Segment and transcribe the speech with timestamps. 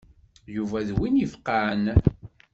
[0.55, 1.83] Yuba d win ifeqqɛen.